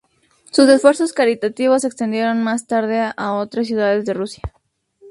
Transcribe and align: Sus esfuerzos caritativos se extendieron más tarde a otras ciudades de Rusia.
Sus 0.49 0.67
esfuerzos 0.67 1.13
caritativos 1.13 1.83
se 1.83 1.87
extendieron 1.87 2.41
más 2.41 2.65
tarde 2.65 3.11
a 3.15 3.33
otras 3.35 3.67
ciudades 3.67 4.03
de 4.03 4.15
Rusia. 4.15 4.41